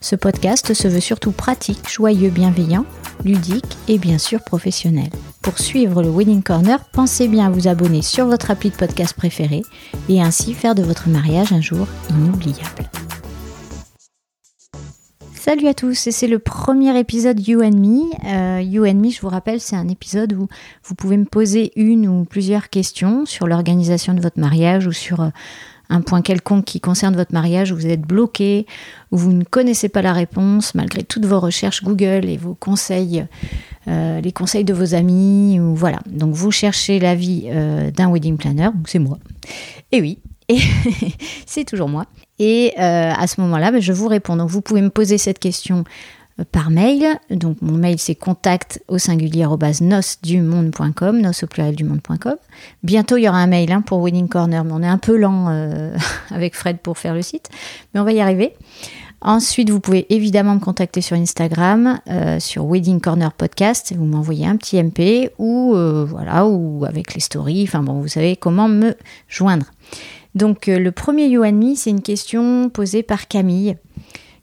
[0.00, 2.84] Ce podcast se veut surtout pratique, joyeux, bienveillant,
[3.24, 5.10] ludique et bien sûr professionnel.
[5.42, 9.14] Pour suivre le Wedding Corner, pensez bien à vous abonner sur votre appli de podcast
[9.14, 9.62] préféré
[10.08, 12.88] et ainsi faire de votre mariage un jour inoubliable.
[15.34, 18.02] Salut à tous, et c'est le premier épisode You and Me.
[18.24, 20.46] Euh, you and Me, je vous rappelle, c'est un épisode où
[20.84, 25.22] vous pouvez me poser une ou plusieurs questions sur l'organisation de votre mariage ou sur
[25.22, 25.30] euh,
[25.90, 28.66] un point quelconque qui concerne votre mariage où vous êtes bloqué,
[29.10, 33.24] où vous ne connaissez pas la réponse malgré toutes vos recherches Google et vos conseils,
[33.88, 36.00] euh, les conseils de vos amis, ou voilà.
[36.06, 37.48] Donc vous cherchez l'avis
[37.94, 39.18] d'un wedding planner, c'est moi.
[39.92, 40.58] Et oui, et
[41.46, 42.06] c'est toujours moi.
[42.38, 44.36] Et euh, à ce moment-là, ben, je vous réponds.
[44.36, 45.82] Donc vous pouvez me poser cette question euh,
[46.44, 47.18] par mail.
[47.30, 49.46] Donc mon mail c'est contact au singulier
[49.80, 52.36] nosdumonde.com, nos au pluriel du monde.com.
[52.82, 55.16] Bientôt il y aura un mail hein, pour Wedding Corner, mais on est un peu
[55.16, 55.96] lent euh,
[56.30, 57.48] avec Fred pour faire le site,
[57.92, 58.54] mais on va y arriver.
[59.20, 61.98] Ensuite, vous pouvez évidemment me contacter sur Instagram,
[62.38, 63.92] sur Wedding Corner Podcast.
[63.96, 65.74] Vous m'envoyez un petit MP ou
[66.06, 67.64] voilà ou avec les stories.
[67.64, 68.94] Enfin bon, vous savez comment me
[69.26, 69.66] joindre.
[70.34, 73.76] Donc euh, le premier You Me, c'est une question posée par Camille.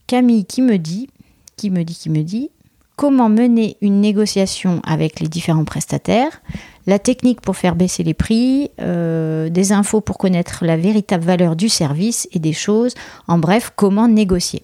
[0.08, 1.10] Camille qui me dit,
[1.58, 2.50] qui me dit, qui me dit,
[2.96, 6.42] comment mener une négociation avec les différents prestataires,
[6.88, 11.56] la technique pour faire baisser les prix, euh, des infos pour connaître la véritable valeur
[11.56, 12.94] du service et des choses,
[13.28, 14.64] en bref, comment négocier.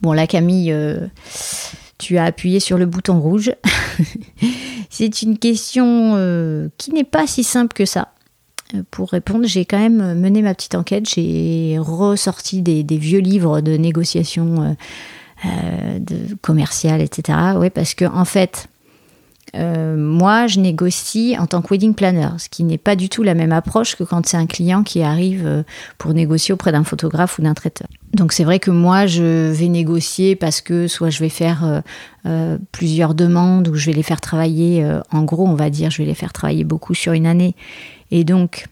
[0.00, 1.06] Bon là Camille, euh,
[1.98, 3.52] tu as appuyé sur le bouton rouge.
[4.90, 8.12] c'est une question qui n'est pas si simple que ça.
[8.74, 11.08] Euh, pour répondre, j'ai quand même mené ma petite enquête.
[11.08, 14.76] J'ai ressorti des, vieux livres de négociation
[15.44, 17.38] euh, euh, de commerciale, etc.
[17.56, 18.68] Oui, parce que en fait,
[19.54, 23.34] moi, je négocie en tant que wedding planner, ce qui n'est pas du tout la
[23.34, 25.64] même approche que quand c'est un client qui arrive
[25.96, 27.88] pour négocier auprès d'un photographe ou d'un traiteur.
[28.12, 31.82] Donc c'est vrai que moi, je vais négocier parce que soit je vais faire
[32.72, 36.06] plusieurs demandes ou je vais les faire travailler, en gros, on va dire, je vais
[36.06, 37.56] les faire travailler beaucoup sur une année
[38.10, 38.66] et donc,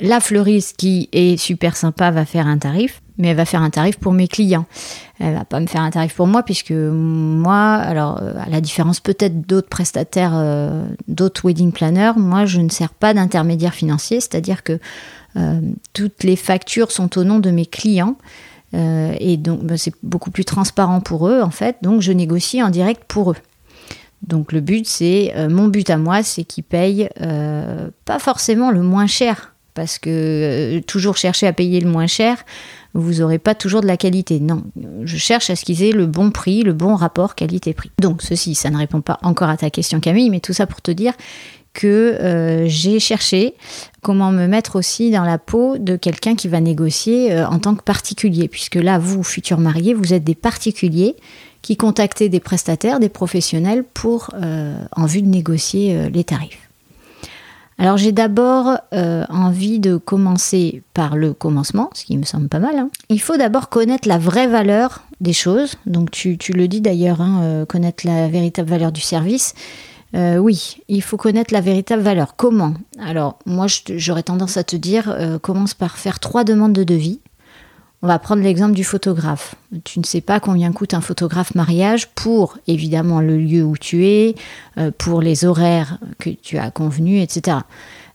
[0.00, 3.70] la fleuriste qui est super sympa va faire un tarif, mais elle va faire un
[3.70, 4.66] tarif pour mes clients.
[5.20, 8.60] Elle va pas me faire un tarif pour moi puisque moi, alors euh, à la
[8.60, 14.20] différence peut-être d'autres prestataires, euh, d'autres wedding planners, moi je ne sers pas d'intermédiaire financier,
[14.20, 14.78] c'est-à-dire que
[15.36, 15.60] euh,
[15.92, 18.16] toutes les factures sont au nom de mes clients.
[18.72, 22.70] et donc ben, c'est beaucoup plus transparent pour eux en fait, donc je négocie en
[22.70, 23.36] direct pour eux.
[24.26, 27.08] Donc le but, c'est mon but à moi, c'est qu'ils payent
[28.04, 32.38] pas forcément le moins cher, parce que toujours chercher à payer le moins cher,
[32.94, 34.40] vous n'aurez pas toujours de la qualité.
[34.40, 34.64] Non,
[35.02, 37.90] je cherche à ce qu'ils aient le bon prix, le bon rapport qualité-prix.
[38.00, 40.80] Donc ceci, ça ne répond pas encore à ta question Camille, mais tout ça pour
[40.80, 41.12] te dire
[41.72, 43.54] que j'ai cherché
[44.00, 47.82] comment me mettre aussi dans la peau de quelqu'un qui va négocier en tant que
[47.82, 51.16] particulier, puisque là, vous, futurs mariés, vous êtes des particuliers
[51.64, 56.68] qui contactaient des prestataires, des professionnels pour euh, en vue de négocier euh, les tarifs.
[57.78, 62.60] Alors j'ai d'abord euh, envie de commencer par le commencement, ce qui me semble pas
[62.60, 62.76] mal.
[62.78, 62.90] Hein.
[63.08, 65.74] Il faut d'abord connaître la vraie valeur des choses.
[65.86, 69.54] Donc tu, le dis d'ailleurs, hein, connaître la véritable valeur du service.
[70.14, 72.36] oui, il faut connaître la véritable valeur.
[72.36, 72.74] Comment?
[73.00, 77.20] Alors moi j'aurais tendance à te dire, commence par faire trois demandes de devis.
[78.04, 79.54] On va prendre l'exemple du photographe.
[79.84, 84.04] Tu ne sais pas combien coûte un photographe mariage pour évidemment le lieu où tu
[84.04, 84.34] es,
[84.76, 87.60] euh, pour les horaires que tu as convenus, etc.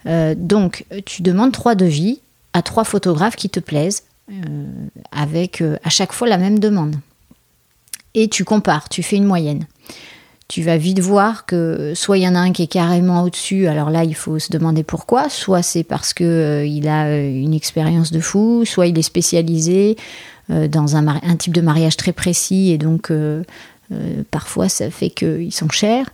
[0.06, 2.22] Euh, donc tu demandes trois devis
[2.54, 4.36] à trois photographes qui te plaisent, euh,
[5.12, 6.96] avec à chaque fois la même demande.
[8.14, 9.66] Et tu compares, tu fais une moyenne
[10.50, 13.68] tu vas vite voir que soit il y en a un qui est carrément au-dessus,
[13.68, 17.54] alors là il faut se demander pourquoi, soit c'est parce que euh, a euh, une
[17.54, 19.96] expérience de fou, soit il est spécialisé
[20.50, 23.14] euh, dans un, type de mariage très précis et donc
[24.32, 26.10] parfois ça fait qu'ils sont chers,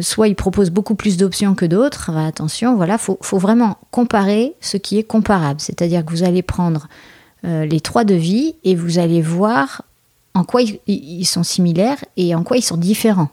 [0.00, 2.10] soit il propose beaucoup plus d'options que d'autres.
[2.10, 6.88] attention, voilà, faut vraiment comparer ce qui est comparable, c'est-à-dire que vous allez prendre
[7.44, 9.82] les trois devis et vous allez voir
[10.34, 13.30] en quoi ils sont similaires et en quoi ils sont différents.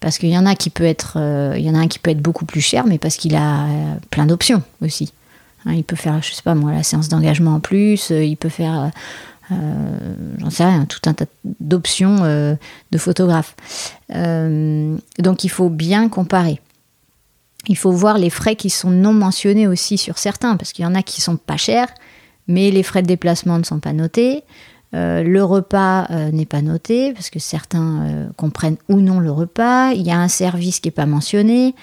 [0.00, 2.62] Parce qu'il y en a qui peut être, a un qui peut être beaucoup plus
[2.62, 3.66] cher, mais parce qu'il a
[4.10, 5.12] plein d'options aussi.
[5.66, 8.08] Hein, il peut faire, je sais pas moi, la séance d'engagement en plus.
[8.10, 8.90] il peut faire
[9.52, 12.54] euh, j'en sais rien, tout un tas d'options euh,
[12.92, 13.56] de photographes.
[14.14, 16.60] Euh, donc il faut bien comparer.
[17.66, 20.88] Il faut voir les frais qui sont non mentionnés aussi sur certains, parce qu'il y
[20.88, 21.88] en a qui sont pas chers,
[22.46, 24.44] mais les frais de déplacement ne sont pas notés.
[24.92, 29.92] Le repas n'est pas noté parce que certains comprennent ou non le repas.
[29.92, 31.74] Il y a un service qui n'est pas mentionné.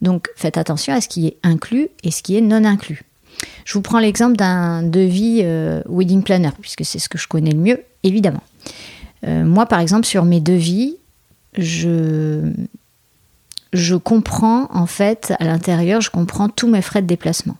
[0.00, 3.02] Donc faites attention à ce qui est inclus et ce qui est non inclus.
[3.64, 7.52] Je vous prends l'exemple d'un devis euh, wedding planner, puisque c'est ce que je connais
[7.52, 8.42] le mieux, évidemment.
[9.26, 10.96] Euh, moi, par exemple, sur mes devis,
[11.56, 12.44] je
[14.02, 17.56] comprends, en fait, à l'intérieur, je comprends tous mes frais de déplacement.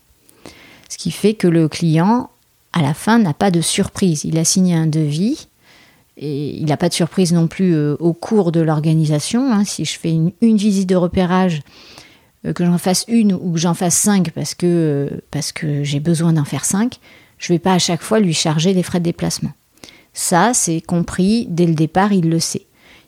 [0.89, 2.31] Ce qui fait que le client,
[2.73, 4.25] à la fin, n'a pas de surprise.
[4.25, 5.49] Il a signé un devis,
[6.17, 9.53] et il n'a pas de surprise non plus euh, au cours de l'organisation.
[9.53, 9.65] Hein.
[9.65, 11.63] Si je fais une, visite de repérage,
[12.47, 16.01] euh, que j'en fasse une ou que j'en fasse cinq parce que, euh, que j'ai
[16.01, 16.99] besoin d'en faire cinq,
[17.39, 19.53] je ne vais pas à chaque fois lui charger des frais de déplacement.
[20.13, 22.67] Ça, c'est compris dès le départ, il le sait.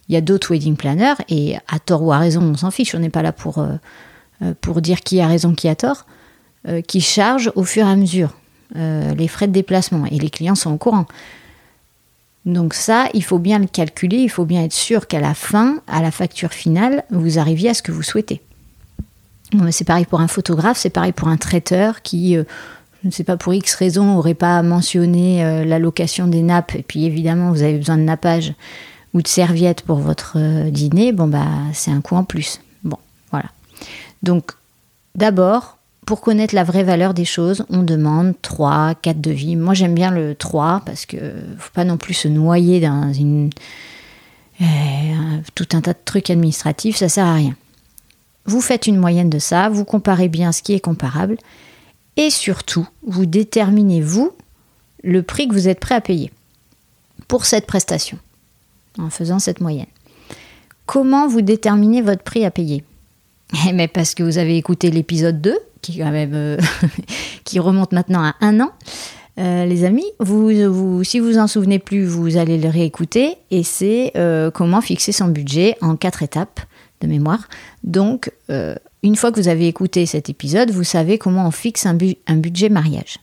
[0.08, 2.94] Il y a d'autres wedding planners, et à tort ou à raison, on s'en fiche,
[2.94, 3.66] on n'est pas là pour,
[4.60, 6.04] pour dire qui a raison, qui a tort,
[6.86, 8.34] qui chargent au fur et à mesure
[8.74, 11.06] les frais de déplacement, et les clients sont au courant.
[12.44, 15.80] Donc ça, il faut bien le calculer, il faut bien être sûr qu'à la fin,
[15.86, 18.42] à la facture finale, vous arriviez à ce que vous souhaitez
[19.70, 22.44] c'est pareil pour un photographe, c'est pareil pour un traiteur qui, euh,
[23.02, 26.74] je ne sais pas pour X raison, n'aurait pas mentionné euh, la location des nappes.
[26.74, 28.54] Et puis évidemment, vous avez besoin de nappage
[29.12, 31.12] ou de serviettes pour votre euh, dîner.
[31.12, 32.60] Bon, bah, c'est un coût en plus.
[32.82, 32.98] Bon,
[33.30, 33.48] voilà.
[34.22, 34.52] Donc,
[35.14, 35.73] d'abord,
[36.06, 39.56] pour connaître la vraie valeur des choses, on demande 3, 4 devis.
[39.56, 41.16] Moi, j'aime bien le 3 parce que
[41.58, 43.50] faut pas non plus se noyer dans une,
[45.54, 47.56] tout un tas de trucs administratifs, ça sert à rien.
[48.46, 51.38] Vous faites une moyenne de ça, vous comparez bien ce qui est comparable,
[52.16, 54.32] et surtout, vous déterminez, vous,
[55.02, 56.30] le prix que vous êtes prêt à payer
[57.26, 58.18] pour cette prestation,
[58.98, 59.86] en faisant cette moyenne.
[60.86, 62.84] Comment vous déterminez votre prix à payer?
[63.66, 65.58] Eh mais parce que vous avez écouté l'épisode 2,
[66.00, 66.58] euh,
[67.44, 68.70] qui remonte maintenant à un an.
[69.38, 73.36] Euh, les amis, vous, vous, si vous en souvenez plus, vous allez le réécouter.
[73.50, 76.60] Et c'est euh, comment fixer son budget en quatre étapes
[77.00, 77.48] de mémoire.
[77.82, 78.30] Donc,
[79.02, 82.68] une fois que vous avez écouté cet épisode, vous savez comment on fixe un budget
[82.68, 83.18] mariage.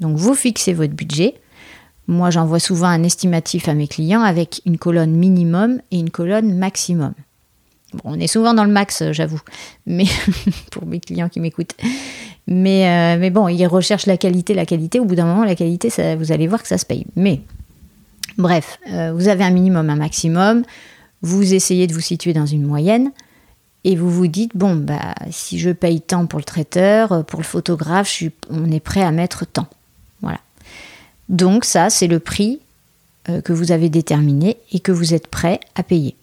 [0.00, 1.34] Donc, vous fixez votre budget.
[2.08, 6.56] Moi, j'envoie souvent un estimatif à mes clients avec une colonne minimum et une colonne
[6.56, 7.14] maximum.
[8.04, 9.40] On est souvent dans le max, j'avoue,
[9.86, 10.06] mais
[10.70, 11.74] pour mes clients qui m'écoutent.
[12.46, 15.00] Mais, euh, mais bon, ils recherchent la qualité, la qualité.
[15.00, 17.06] Au bout d'un moment, la qualité, vous allez voir que ça se paye.
[17.16, 17.40] Mais
[18.38, 20.62] bref, euh, vous avez un minimum, un maximum
[21.22, 23.10] vous essayez de vous situer dans une moyenne
[23.84, 27.44] et vous vous dites bon bah si je paye tant pour le traiteur, pour le
[27.44, 29.66] photographe, on est prêt à mettre tant.
[30.22, 30.40] Voilà.
[31.28, 32.60] Donc ça c'est le prix
[33.28, 36.16] euh, que vous avez déterminé et que vous êtes prêt à payer.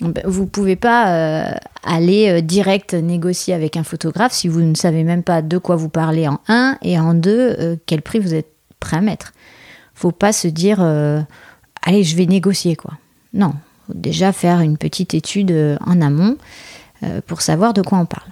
[0.00, 4.60] Ben, vous ne pouvez pas euh, aller euh, direct négocier avec un photographe si vous
[4.60, 8.18] ne savez même pas de quoi vous parlez en un et en deux quel prix
[8.18, 9.32] vous êtes prêt à mettre.
[9.94, 10.80] Faut pas se dire
[11.82, 12.92] allez je vais négocier quoi.
[13.32, 13.54] Non,
[13.94, 16.36] déjà faire une petite étude euh, en amont
[17.02, 18.30] euh, pour savoir de quoi on parle.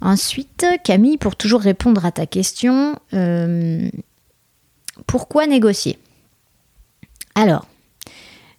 [0.00, 3.88] Ensuite, Camille, pour toujours répondre à ta question, euh,
[5.06, 5.98] pourquoi négocier?
[7.34, 7.66] Alors,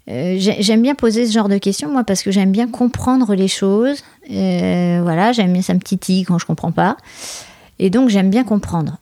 [0.07, 4.03] j'aime bien poser ce genre de questions, moi, parce que j'aime bien comprendre les choses.
[4.29, 6.97] voilà, j'aime bien, ça me titille quand je comprends pas.
[7.79, 8.97] Et donc, j'aime bien comprendre.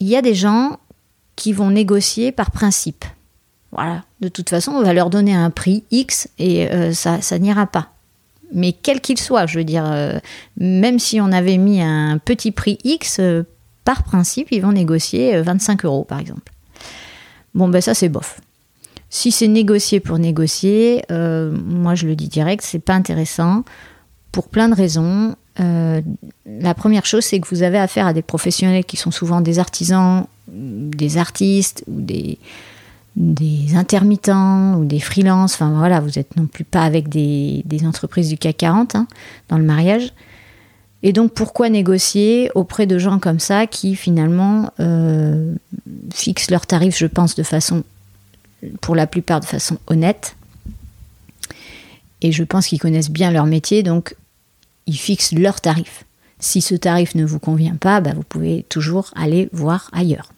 [0.00, 0.78] Il y a des gens
[1.36, 3.04] qui vont négocier par principe.
[3.70, 7.38] Voilà, de toute façon, on va leur donner un prix X et euh, ça, ça
[7.38, 7.92] n'ira pas.
[8.52, 10.18] Mais quel qu'il soit, je veux dire, euh,
[10.56, 13.44] même si on avait mis un petit prix X, euh,
[13.84, 16.52] par principe, ils vont négocier 25 euros, par exemple.
[17.54, 18.40] Bon, ben ça, c'est bof.
[19.10, 23.64] Si c'est négocier pour négocier, moi je le dis direct, c'est pas intéressant
[24.32, 25.34] pour plein de raisons.
[25.56, 29.58] la première chose, c'est que vous avez affaire à des professionnels qui sont souvent des
[29.58, 32.38] artisans, des artistes ou des,
[33.18, 35.54] des intermittents ou des freelances.
[35.54, 39.08] Enfin voilà, vous n'êtes non plus pas avec des, entreprises du CAC 40 hein,
[39.48, 40.12] dans le mariage.
[41.02, 45.54] Et donc pourquoi négocier auprès de gens comme ça qui finalement euh,
[46.12, 47.82] fixent leurs tarifs, je pense, de façon,
[48.80, 50.36] pour la plupart de façon honnête.
[52.22, 54.16] Et je pense qu'ils connaissent bien leur métier, donc
[54.86, 56.04] ils fixent leurs tarifs.
[56.40, 60.32] Si ce tarif ne vous convient pas, bah, vous pouvez toujours aller voir ailleurs.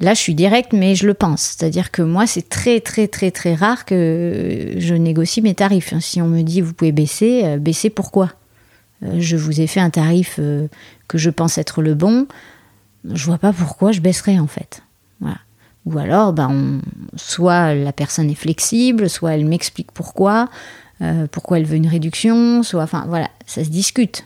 [0.00, 1.42] Là, je suis directe, mais je le pense.
[1.42, 5.94] C'est-à-dire que moi, c'est très, très, très, très rare que je négocie mes tarifs.
[6.00, 8.32] Si on me dit, vous pouvez baisser, euh, baisser pourquoi?
[9.04, 10.66] Euh, Je vous ai fait un tarif euh,
[11.06, 12.26] que je pense être le bon.
[13.04, 14.82] Je vois pas pourquoi je baisserais, en fait.
[15.20, 15.38] Voilà.
[15.86, 16.80] Ou alors, ben,
[17.16, 20.48] soit la personne est flexible, soit elle m'explique pourquoi,
[21.32, 24.24] pourquoi elle veut une réduction, soit, enfin, voilà, ça se discute.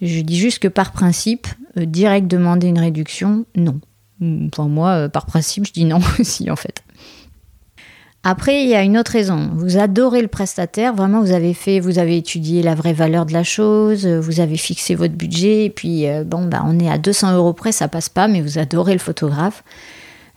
[0.00, 3.80] Je dis juste que par principe, direct demander une réduction, non.
[4.20, 6.82] Moi, euh, par principe, je dis non aussi, en fait.
[8.22, 9.50] Après, il y a une autre raison.
[9.54, 13.32] Vous adorez le prestataire, vraiment, vous avez fait, vous avez étudié la vraie valeur de
[13.32, 16.98] la chose, vous avez fixé votre budget, et puis, euh, bon, bah, on est à
[16.98, 19.62] 200 euros près, ça passe pas, mais vous adorez le photographe.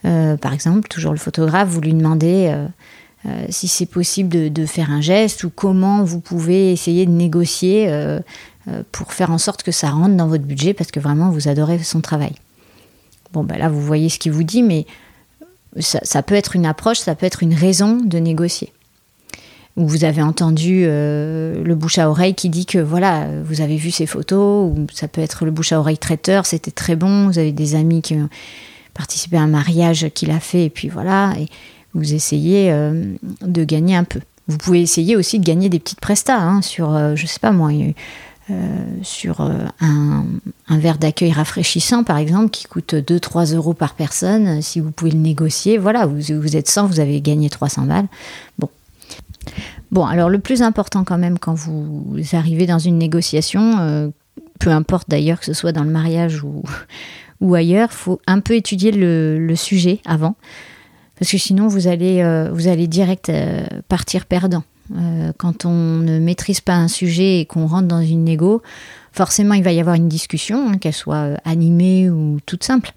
[0.06, 2.56] Euh, par exemple, toujours le photographe, vous lui demandez
[3.50, 7.92] si c'est possible de, faire un geste ou comment vous pouvez essayer de négocier
[8.92, 11.80] pour faire en sorte que ça rentre dans votre budget, parce que vraiment, vous adorez
[11.80, 12.34] son travail.
[13.34, 14.86] Bon, ben là, vous voyez ce qu'il vous dit, mais
[15.80, 18.74] ça, peut être une approche, ça peut être une raison de négocier.
[19.78, 23.78] Ou vous avez entendu euh, le bouche à oreille qui dit que voilà, vous avez
[23.78, 27.28] vu ces photos, ou ça peut être le bouche à oreille traiteur, c'était très bon,
[27.28, 28.16] vous avez des amis qui
[29.00, 31.48] ont participé à un mariage qu'il a fait, et puis voilà, et
[31.94, 34.20] vous essayez euh, de gagner un peu.
[34.50, 37.52] Vous pouvez essayer aussi de gagner des petites prestats hein, sur, euh, je sais pas
[37.52, 37.70] moi,
[38.50, 38.54] euh,
[39.04, 40.26] sur euh, un,
[40.72, 44.64] verre d'accueil rafraîchissant, par exemple, qui coûte 2-3 euros par personne.
[44.64, 48.08] Si vous pouvez le négocier, voilà, vous, vous êtes 100, vous avez gagné 300 balles.
[48.58, 48.70] Bon.
[49.92, 54.12] Bon, alors le plus important quand même quand vous arrivez dans une négociation,
[54.60, 56.62] peu importe d'ailleurs que ce soit dans le mariage ou,
[57.42, 60.36] ou ailleurs, faut un peu étudier le, sujet avant,
[61.18, 63.32] parce que sinon vous allez, vous allez direct
[63.88, 64.64] partir perdant.
[64.98, 68.62] Euh, quand on ne maîtrise pas un sujet et qu'on rentre dans une négo,
[69.12, 72.94] forcément il va y avoir une discussion, hein, qu'elle soit euh, animée ou toute simple.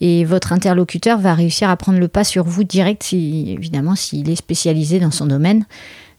[0.00, 4.30] Et votre interlocuteur va réussir à prendre le pas sur vous direct, si, évidemment, s'il
[4.30, 5.66] est spécialisé dans son domaine.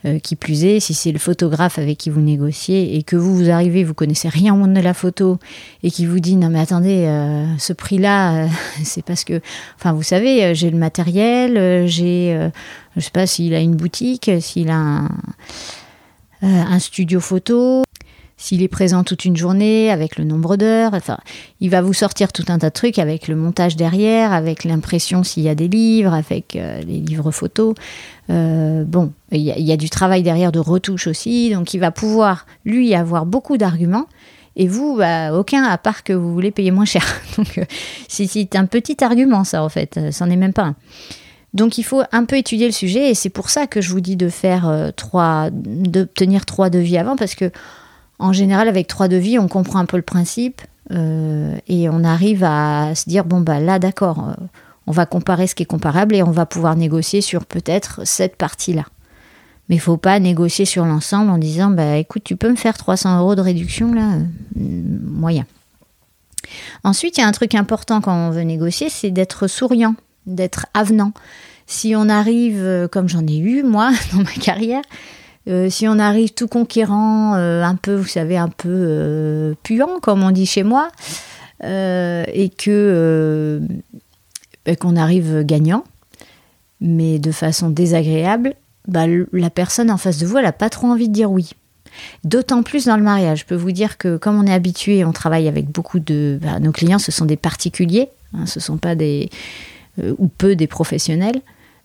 [0.06, 3.36] Euh, qui plus est, si c'est le photographe avec qui vous négociez et que vous,
[3.36, 5.40] vous arrivez, vous connaissez rien au monde de la photo
[5.82, 7.08] et qui vous dit non mais attendez,
[7.58, 8.48] ce prix-là,
[8.84, 9.40] c'est parce que,
[9.78, 12.50] enfin vous savez, j'ai le matériel, j'ai
[12.96, 15.10] je ne sais pas s'il a une boutique, s'il a un,
[16.44, 17.84] euh, studio photo,
[18.38, 20.94] s'il est présent toute une journée avec le nombre d'heures.
[20.94, 21.18] Enfin,
[21.60, 25.24] il va vous sortir tout un tas de trucs avec le montage derrière, avec l'impression
[25.24, 27.76] s'il y a des livres, avec euh, les livres photos.
[28.30, 32.46] Euh, bon, il y, a du travail derrière de retouche aussi, donc il va pouvoir
[32.66, 34.08] lui avoir beaucoup d'arguments.
[34.56, 37.04] Et vous, bah, aucun, à part que vous voulez payer moins cher.
[37.38, 37.60] Donc,
[38.08, 40.00] c'est un petit argument, ça, en fait.
[40.12, 40.76] C'en est même pas un.
[41.54, 44.02] Donc il faut un peu étudier le sujet et c'est pour ça que je vous
[44.02, 47.52] dis de faire euh, trois, d'obtenir trois devis avant parce que
[48.20, 52.44] en général avec trois devis on comprend un peu le principe euh, et on arrive
[52.44, 54.44] à se dire bon bah là d'accord euh,
[54.86, 58.36] on va comparer ce qui est comparable et on va pouvoir négocier sur peut-être cette
[58.36, 58.84] partie là.
[59.70, 62.78] Mais il faut pas négocier sur l'ensemble en disant bah écoute tu peux me faire
[62.78, 64.18] 300 euros de réduction là
[64.56, 65.46] moyen.
[66.84, 70.68] Ensuite il y a un truc important quand on veut négocier c'est d'être souriant d'être
[70.74, 71.14] avenant.
[71.66, 74.82] Si on arrive, euh, comme j'en ai eu moi dans ma carrière,
[75.48, 80.24] euh, si on arrive tout conquérant, euh, un peu, vous savez, un peu puant, comme
[80.24, 80.90] on dit chez moi,
[81.64, 83.62] et que
[84.80, 85.84] qu'on arrive gagnant,
[86.82, 88.56] mais de façon désagréable,
[88.88, 91.52] bah, la personne en face de vous, elle n'a pas trop envie de dire oui.
[92.24, 93.42] D'autant plus dans le mariage.
[93.42, 96.40] Je peux vous dire que comme on est habitué, on travaille avec beaucoup de...
[96.42, 99.30] Bah, nos clients, ce sont des particuliers, hein, ce ne sont pas des,
[100.00, 101.42] euh, ou peu des professionnels,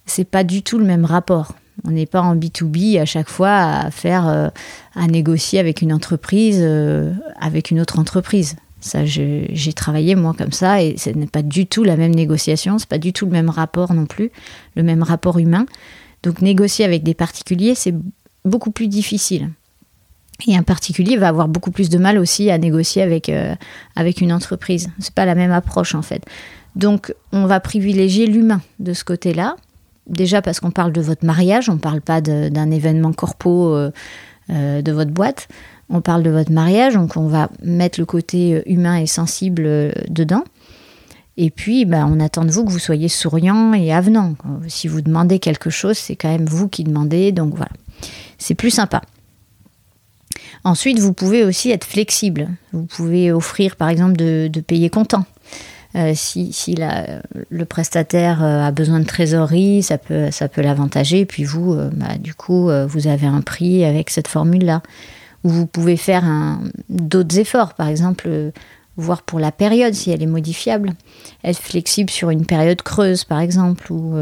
[0.06, 1.54] c'est pas du tout le même rapport.
[1.88, 4.48] On n'est pas en B2B à chaque fois à faire, euh,
[4.94, 8.56] à négocier avec une entreprise, euh, avec une autre entreprise.
[8.80, 12.78] Ça, j'ai travaillé moi comme ça et ce n'est pas du tout la même négociation,
[12.78, 14.30] c'est pas du tout le même rapport non plus,
[14.76, 15.64] le même rapport humain.
[16.22, 17.94] Donc négocier avec des particuliers, c'est
[18.44, 19.50] beaucoup plus difficile.
[20.46, 23.32] Et un particulier va avoir beaucoup plus de mal aussi à négocier avec,
[23.96, 24.90] avec une entreprise.
[25.00, 26.24] C'est pas la même approche en fait.
[26.76, 29.56] Donc on va privilégier l'humain de ce côté-là.
[30.08, 33.90] Déjà parce qu'on parle de votre mariage, on ne parle pas d'un événement corpo euh,
[34.50, 35.48] euh, de votre boîte,
[35.90, 39.92] on parle de votre mariage, donc on va mettre le côté euh, humain et sensible
[40.08, 40.44] dedans.
[41.36, 44.34] Et puis, bah, on attend de vous que vous soyez souriant et avenant.
[44.66, 47.70] Si vous demandez quelque chose, c'est quand même vous qui demandez, donc voilà.
[48.38, 49.02] C'est plus sympa.
[50.64, 52.48] Ensuite, vous pouvez aussi être flexible.
[52.72, 55.26] Vous pouvez offrir, par exemple, de, de payer comptant.
[55.96, 56.74] Euh, si,
[57.50, 61.24] le prestataire euh, a besoin de trésorerie, ça peut, ça l'avantager.
[61.24, 64.82] Puis vous, euh, bah, du coup, vous avez un prix avec cette formule-là.
[65.44, 66.24] Ou vous pouvez faire
[66.88, 67.74] d'autres efforts.
[67.74, 68.28] Par exemple,
[68.96, 70.94] voir pour la période si elle est modifiable.
[71.44, 74.16] Être flexible sur une période creuse, par exemple, ou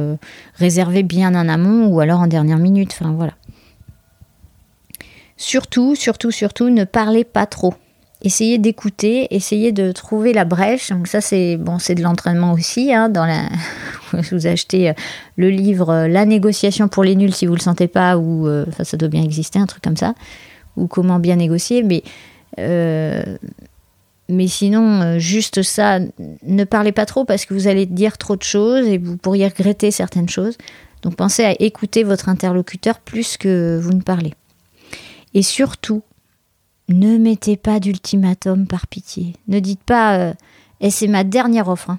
[0.57, 2.91] réserver bien en amont ou alors en dernière minute.
[2.93, 3.33] Enfin voilà.
[5.39, 7.75] Surtout, surtout, surtout, ne parlez pas trop.
[8.23, 10.91] Essayez d'écouter, essayez de trouver la brèche.
[10.91, 12.93] Donc ça, c'est bon, c'est de l'entraînement aussi.
[12.93, 13.49] Hein, dans la,
[14.33, 14.95] vous achetez euh,
[15.37, 18.85] le livre euh, La négociation pour les nuls si vous le sentez pas, ou enfin,
[18.85, 20.15] ça doit bien exister, un truc comme ça,
[20.77, 21.83] ou comment bien négocier.
[21.83, 22.03] Mais
[24.29, 26.01] mais sinon, euh, juste ça,
[26.43, 29.47] ne parlez pas trop parce que vous allez dire trop de choses et vous pourriez
[29.47, 30.57] regretter certaines choses.
[31.03, 34.35] Donc pensez à écouter votre interlocuteur plus que vous ne parlez.
[35.35, 36.03] Et surtout,
[36.89, 39.35] ne mettez pas d'ultimatum par pitié.
[39.49, 40.35] Ne dites pas
[40.81, 41.91] et eh, c'est ma dernière offre.
[41.91, 41.99] Hein.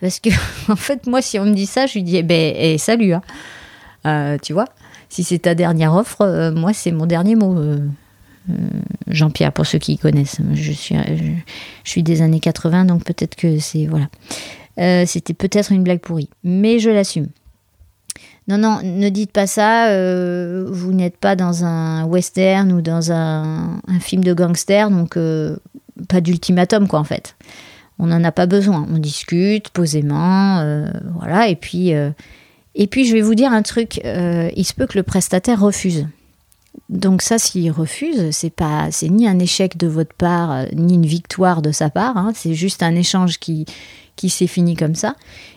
[0.00, 0.30] Parce que,
[0.72, 3.12] en fait, moi, si on me dit ça, je lui dis eh ben, eh, salut.
[3.12, 3.22] Hein.
[4.06, 4.66] Euh, tu vois,
[5.08, 7.58] si c'est ta dernière offre, euh, moi, c'est mon dernier mot.
[7.58, 7.78] Euh,
[9.06, 10.40] Jean-Pierre, pour ceux qui connaissent.
[10.54, 13.86] Je suis, je, suis des années 80, donc peut-être que c'est.
[13.86, 14.08] Voilà.
[14.78, 17.28] Euh, c'était peut-être une blague pourrie, mais je l'assume.
[18.50, 19.88] Non, non, ne dites pas ça.
[19.88, 25.16] Euh, vous n'êtes pas dans un western ou dans un, film de gangster, donc
[26.08, 27.36] pas d'ultimatum, quoi, en fait.
[27.98, 28.86] On n'en a pas besoin.
[28.92, 30.64] On discute posément,
[31.14, 31.48] voilà.
[31.48, 34.00] Et puis, et puis, je vais vous dire un truc.
[34.04, 36.06] il se peut que le prestataire refuse.
[36.88, 40.94] Donc ça, s'il refuse, c'est pas, c'est ni un échec de votre part, euh, ni
[40.94, 42.16] une victoire de sa part.
[42.16, 42.32] Hein.
[42.34, 43.64] c'est juste un échange qui
[44.20, 45.16] qui s'est fini comme ça.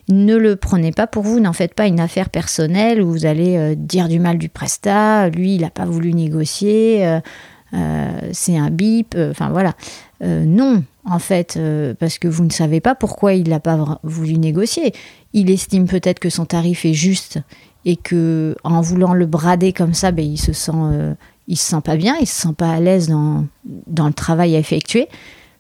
[0.10, 1.40] Ne le prenez pas pour vous.
[1.40, 5.30] N'en faites pas une affaire personnelle où vous allez euh, dire du mal du prestat.
[5.30, 7.06] Lui, il n'a pas voulu négocier.
[7.06, 9.16] Euh, c'est un bip.
[9.18, 9.74] Enfin voilà.
[10.22, 11.60] non, en fait,
[12.00, 14.94] parce que vous ne savez pas pourquoi il n'a pas voulu négocier.
[15.34, 17.40] Il estime peut-être que son tarif est juste
[17.86, 21.14] et que en voulant le brader comme ça, ben, il se sent, euh,
[21.48, 23.46] il se sent pas bien, il se sent pas à l'aise dans,
[23.88, 25.08] dans le travail à effectuer.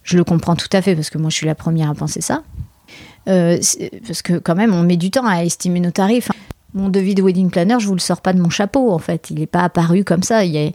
[0.03, 2.22] Je le comprends tout à fait parce que moi je suis la première à penser
[2.22, 2.43] ça.
[3.27, 3.58] Euh,
[4.06, 6.30] parce que quand même on met du temps à estimer nos tarifs.
[6.74, 9.30] Mon devis de wedding planner, je vous le sors pas de mon chapeau en fait.
[9.30, 10.44] Il n'est pas apparu comme ça.
[10.44, 10.72] Il y a,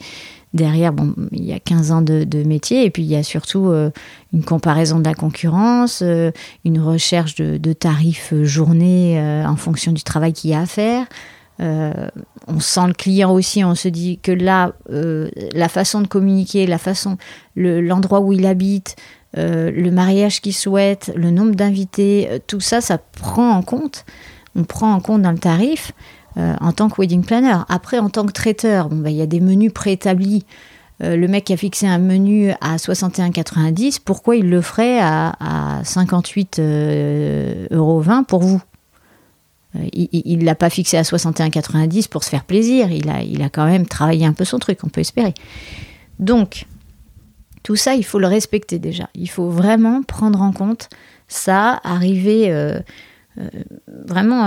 [0.54, 3.67] derrière, bon, il y a 15 ans de, métier et puis il y a surtout
[3.67, 3.91] euh,
[4.32, 6.02] une comparaison de la concurrence,
[6.65, 11.06] une recherche de, tarifs journée en fonction du travail qu'il y a à faire.
[11.61, 12.08] Euh,
[12.47, 16.67] on sent le client aussi, on se dit que là, euh, la façon de communiquer,
[16.67, 17.19] la façon,
[17.56, 18.97] l'endroit où il habite,
[19.36, 24.04] euh, le mariage qu'il souhaite, le nombre d'invités, tout ça, ça prend en compte.
[24.56, 25.93] On prend en compte dans le tarif
[26.36, 27.56] en tant que wedding planner.
[27.69, 30.47] Après, en tant que traiteur, bon, bah, il y a des menus préétablis.
[31.00, 35.82] le mec qui a fixé un menu à 61,90, pourquoi il le ferait à, à
[35.82, 38.62] 58,20 euros pour vous?
[39.76, 42.91] Euh, il ne l'a pas fixé à 61,90 pour se faire plaisir.
[42.91, 45.34] Il a, il a quand même travaillé un peu son truc, on peut espérer.
[46.19, 46.67] Donc,
[47.69, 49.11] tout ça, il faut le respecter déjà.
[49.15, 50.89] Il faut vraiment prendre en compte
[51.28, 52.81] ça, arriver euh,
[53.39, 53.47] euh,
[54.07, 54.47] vraiment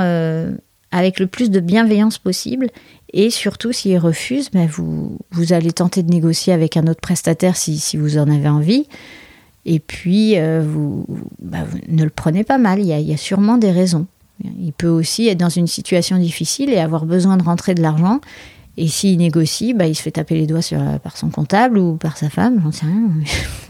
[0.89, 2.71] avec le plus de bienveillance possible.
[3.13, 5.19] Et surtout, s'il refuse, ben vous,
[5.51, 8.87] allez tenter de négocier avec un autre prestataire si, vous en avez envie.
[9.65, 11.05] Et puis, vous,
[11.37, 12.79] ben, vous, ne le prenez pas mal.
[12.79, 14.07] Il y a sûrement des raisons.
[14.43, 18.19] Il peut aussi être dans une situation difficile et avoir besoin de rentrer de l'argent.
[18.77, 21.95] Et s'il négocie, bah, il se fait taper les doigts sur, par son comptable ou
[21.95, 23.09] par sa femme, j'en sais rien.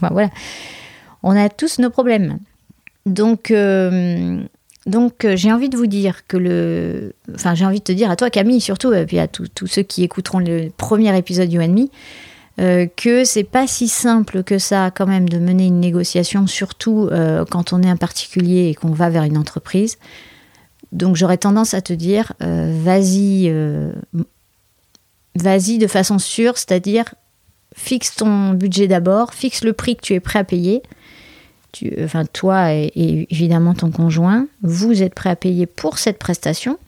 [0.00, 0.30] voilà.
[1.22, 2.38] On a tous nos problèmes.
[3.06, 4.42] Donc, euh,
[4.86, 7.14] donc euh, j'ai envie de vous dire que le.
[7.34, 9.82] Enfin, j'ai envie de te dire à toi, Camille, surtout, et puis à tous ceux
[9.82, 11.88] qui écouteront le premier épisode You and Me,
[12.60, 17.08] euh, que c'est pas si simple que ça, quand même, de mener une négociation, surtout
[17.50, 19.98] quand on est un particulier et qu'on va vers une entreprise.
[20.92, 23.92] Donc j'aurais tendance à te dire, euh, vas-y, euh,
[25.34, 27.14] vas-y de façon sûre, c'est-à-dire
[27.74, 30.82] fixe ton budget d'abord, fixe le prix que tu es prêt à payer.
[32.04, 36.78] Enfin, toi et, évidemment ton conjoint, vous êtes prêt à payer pour cette prestation.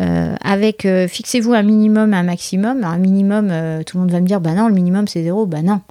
[0.00, 2.82] Euh, avec fixez-vous un minimum, un maximum.
[2.82, 3.48] Un minimum,
[3.84, 5.44] tout le monde va me dire, bah non, le minimum c'est zéro.
[5.44, 5.82] Bah non.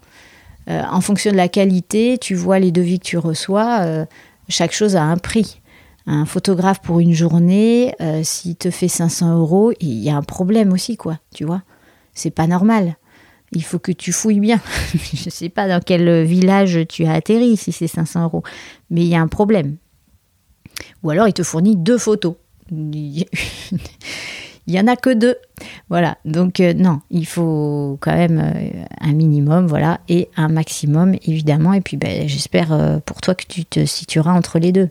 [0.67, 4.05] en fonction de la qualité, tu vois les devis que tu reçois.
[4.47, 5.59] chaque chose a un prix
[6.11, 10.23] un photographe pour une journée, euh, s'il te fait 500 euros, il y a un
[10.23, 11.61] problème aussi, quoi, tu vois.
[12.15, 12.95] C'est pas normal.
[13.51, 14.59] Il faut que tu fouilles bien.
[15.13, 18.43] Je sais pas dans quel village tu as atterri si c'est 500 euros,
[18.89, 19.77] mais il y a un problème.
[21.03, 22.33] Ou alors il te fournit deux photos.
[22.71, 23.25] Il
[24.75, 25.35] y en a que deux.
[25.89, 31.15] Voilà, donc euh, non, il faut quand même euh, un minimum, voilà, et un maximum,
[31.25, 31.73] évidemment.
[31.73, 34.89] Et puis ben, j'espère pour toi que tu te situeras entre les deux.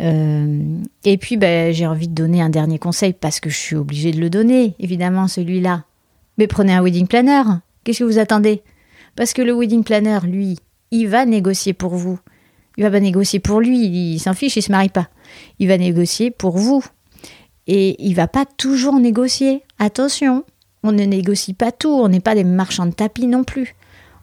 [0.00, 3.76] Euh, et puis, ben, j'ai envie de donner un dernier conseil parce que je suis
[3.76, 5.84] obligée de le donner, évidemment, celui-là.
[6.36, 7.42] Mais prenez un wedding planner.
[7.84, 8.62] Qu'est-ce que vous attendez?
[9.16, 10.58] Parce que le wedding planner, lui,
[10.90, 12.18] il va négocier pour vous.
[12.76, 15.08] Il va pas négocier pour lui, il s'en fiche, il se marie pas.
[15.58, 16.84] Il va négocier pour vous.
[17.66, 19.62] Et il va pas toujours négocier.
[19.80, 20.44] Attention,
[20.84, 23.74] on ne négocie pas tout, on n'est pas des marchands de tapis non plus.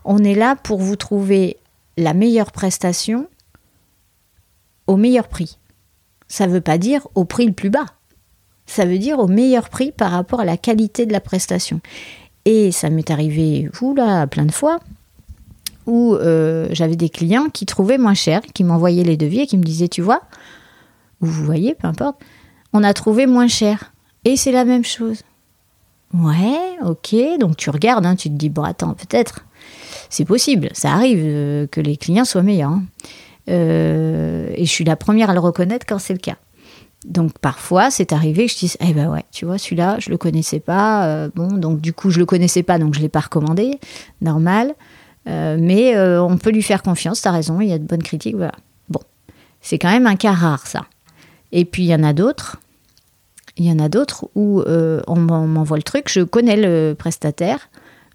[0.06, 1.58] On est là pour vous trouver
[1.98, 3.28] la meilleure prestation
[4.88, 5.58] au meilleur prix.
[6.28, 7.86] Ça ne veut pas dire au prix le plus bas.
[8.66, 11.82] Ça veut dire au meilleur prix par rapport à la qualité de la prestation.
[12.46, 14.80] Et ça m'est arrivé, vous là, plein de fois,
[15.88, 19.58] où euh, j'avais des clients qui trouvaient moins cher, qui m'envoyaient les devis et qui
[19.58, 20.22] me disaient, tu vois,
[21.22, 22.18] ou vous voyez, peu importe,
[22.74, 23.94] on a trouvé moins cher.
[24.26, 25.22] Et c'est la même chose.
[26.14, 29.46] Ouais, ok, donc tu regardes, hein, tu te dis, bon, attends, peut-être,
[30.10, 32.72] c'est possible, ça arrive euh, que les clients soient meilleurs.
[32.72, 32.84] Hein.
[33.50, 36.38] Euh, et je suis la première à le reconnaître quand c'est le cas.
[37.06, 40.18] Donc parfois, c'est arrivé que je dise, eh ben ouais, tu vois, celui-là, je le
[40.18, 41.06] connaissais pas.
[41.06, 43.80] Euh, bon, donc du coup, je le connaissais pas, donc je l'ai pas recommandé,
[44.22, 44.74] normal.
[45.26, 48.54] mais on peut lui faire confiance, t'as raison, il y a de bonnes critiques, voilà.
[48.90, 49.02] Bon,
[49.62, 50.86] c'est quand même un cas rare, ça.
[51.52, 52.58] Et puis il y en a d'autres.
[53.58, 57.70] Il y en a d'autres où on m'envoie le truc, je connais le prestataire,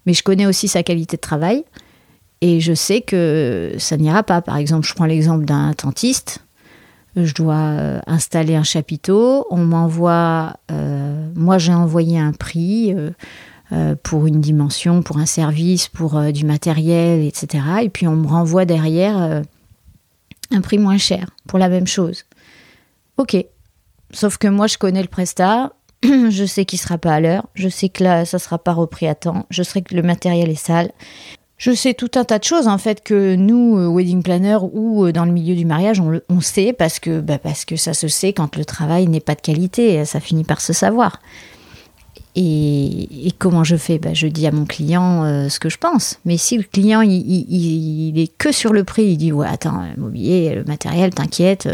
[0.05, 1.63] mais je connais aussi sa qualité de travail.
[2.41, 4.41] Et je sais que ça n'ira pas.
[4.41, 6.39] Par exemple, je prends l'exemple d'un tentiste.
[7.15, 9.45] Je dois euh, installer un chapiteau.
[9.51, 10.55] On m'envoie.
[10.71, 12.95] Euh, moi, j'ai envoyé un prix
[13.71, 17.63] euh, pour une dimension, pour un service, pour du matériel, etc.
[17.83, 19.43] Et puis, on me renvoie derrière
[20.51, 22.25] un prix moins cher pour la même chose.
[23.17, 23.37] Ok.
[24.13, 25.73] Sauf que moi, je connais le prestat.
[26.03, 29.07] je sais qu'il sera pas à l'heure, je sais que là ça sera pas repris
[29.07, 30.91] à temps, je sais que le matériel est sale.
[31.61, 35.05] Je sais tout un tas de choses en fait que nous, euh, wedding planner ou
[35.05, 37.93] euh, dans le milieu du mariage, on, on sait parce que, bah, parce que ça
[37.93, 41.19] se sait quand le travail n'est pas de qualité, ça finit par se savoir.
[42.35, 43.99] Et, comment je fais?
[43.99, 46.17] Bah, Je dis à mon client euh, ce que je pense.
[46.25, 49.83] Mais si le client il, il, est que sur le prix, il dit ouais attends,
[49.95, 51.69] le mobilier, le matériel, t'inquiète,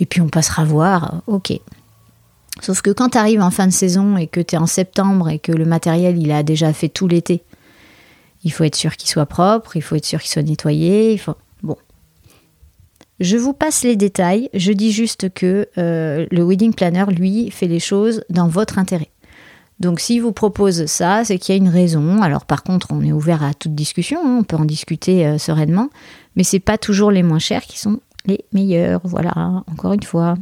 [0.00, 1.52] et puis on passera voir, ok.
[2.60, 5.28] Sauf que quand tu arrives en fin de saison et que tu es en septembre
[5.28, 7.44] et que le matériel il a déjà fait tout l'été,
[8.44, 11.18] il faut être sûr qu'il soit propre, il faut être sûr qu'il soit nettoyé, il
[11.18, 11.76] faut bon.
[13.20, 17.66] Je vous passe les détails, je dis juste que euh, le wedding planner lui fait
[17.66, 19.10] les choses dans votre intérêt.
[19.80, 22.22] Donc s'il vous propose ça, c'est qu'il y a une raison.
[22.22, 25.38] Alors par contre, on est ouvert à toute discussion, hein, on peut en discuter euh,
[25.38, 25.88] sereinement,
[26.36, 30.34] mais c'est pas toujours les moins chers qui sont les meilleurs, voilà, encore une fois.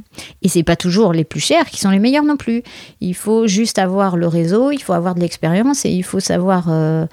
[0.43, 2.63] Et c'est pas toujours les plus chers qui sont les meilleurs non plus.
[3.01, 6.67] Il faut juste avoir le réseau, il faut avoir de l'expérience et il faut savoir
[6.69, 7.07] euh,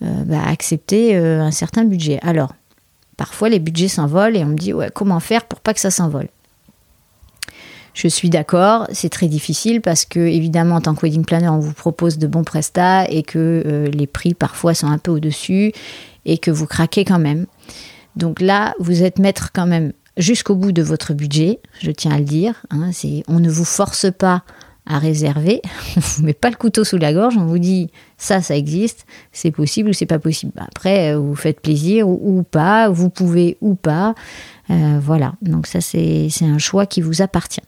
[0.00, 2.18] bah, accepter euh, un certain budget.
[2.22, 2.54] Alors,
[3.16, 5.90] parfois les budgets s'envolent et on me dit ouais, comment faire pour pas que ça
[5.90, 6.28] s'envole?
[7.92, 11.58] Je suis d'accord, c'est très difficile parce que, évidemment, en tant que wedding planner, on
[11.58, 15.72] vous propose de bons prestats et que les prix parfois sont un peu au-dessus
[16.24, 17.46] et que vous craquez quand même.
[18.14, 22.18] Donc là, vous êtes maître quand même jusqu'au bout de votre budget, je tiens à
[22.18, 22.62] le dire.
[22.70, 22.90] Hein,
[23.28, 24.44] on ne vous force pas
[24.86, 25.60] à réserver,
[25.96, 28.56] on ne vous met pas le couteau sous la gorge, on vous dit ça, ça
[28.56, 30.52] existe, c'est possible ou c'est pas possible.
[30.56, 34.14] Après, euh, vous faites plaisir ou, pas, vous pouvez ou pas.
[34.70, 37.62] Euh, voilà, donc ça c'est un choix qui vous appartient.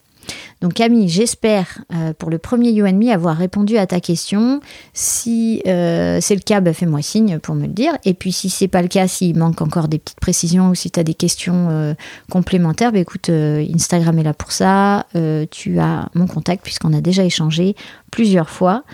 [0.61, 4.61] Donc Camille, j'espère euh, pour le premier You avoir répondu à ta question.
[4.92, 7.92] Si euh, c'est le cas, bah, fais-moi signe pour me le dire.
[8.04, 10.90] Et puis si c'est pas le cas, s'il manque encore des petites précisions ou si
[10.90, 11.94] tu as des questions euh,
[12.30, 15.06] complémentaires, écoute, Instagram est là pour ça.
[15.50, 17.74] tu as mon contact puisqu'on a déjà échangé
[18.11, 18.85] plusieurs fois.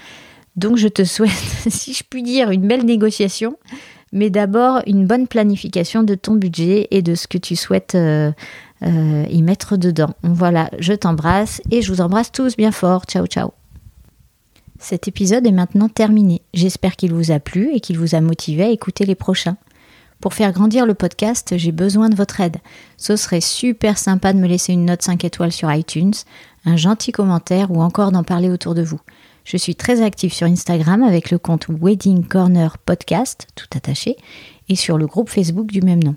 [0.56, 1.30] Donc je te souhaite,
[1.68, 3.56] si je puis dire, une belle négociation,
[4.12, 7.94] mais d'abord une bonne planification de ton budget et de ce que tu souhaites
[8.82, 10.10] euh, y mettre dedans.
[10.22, 13.04] Voilà, je t'embrasse et je vous embrasse tous bien fort.
[13.06, 13.52] Ciao, ciao.
[14.78, 16.42] Cet épisode est maintenant terminé.
[16.54, 19.56] J'espère qu'il vous a plu et qu'il vous a motivé à écouter les prochains.
[20.20, 22.56] Pour faire grandir le podcast, j'ai besoin de votre aide.
[22.96, 26.14] Ce serait super sympa de me laisser une note 5 étoiles sur iTunes,
[26.64, 29.00] un gentil commentaire ou encore d'en parler autour de vous.
[29.44, 34.16] Je suis très active sur Instagram avec le compte Wedding Corner Podcast, tout attaché,
[34.68, 36.16] et sur le groupe Facebook du même nom.